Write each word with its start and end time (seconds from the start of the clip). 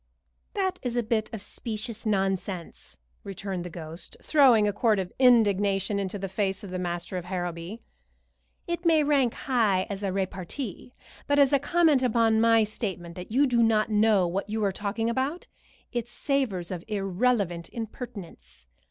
"That 0.55 0.79
is 0.81 0.95
a 0.95 1.03
bit 1.03 1.31
of 1.31 1.43
specious 1.43 2.07
nonsense," 2.07 2.97
returned 3.23 3.63
the 3.63 3.69
ghost, 3.69 4.17
throwing 4.19 4.67
a 4.67 4.73
quart 4.73 4.97
of 4.97 5.13
indignation 5.19 5.99
into 5.99 6.17
the 6.17 6.27
face 6.27 6.63
of 6.63 6.71
the 6.71 6.79
master 6.79 7.17
of 7.17 7.25
Harrowby. 7.25 7.83
"It 8.65 8.83
may 8.83 9.03
rank 9.03 9.35
high 9.35 9.85
as 9.91 10.01
repartee, 10.01 10.95
but 11.27 11.37
as 11.37 11.53
a 11.53 11.59
comment 11.59 12.01
upon 12.01 12.41
my 12.41 12.63
statement 12.63 13.13
that 13.13 13.31
you 13.31 13.45
do 13.45 13.61
not 13.61 13.91
know 13.91 14.25
what 14.25 14.49
you 14.49 14.63
are 14.63 14.71
talking 14.71 15.07
about, 15.07 15.45
it 15.91 16.07
savors 16.07 16.71
of 16.71 16.83
irrelevant 16.87 17.69
impertinence. 17.71 18.65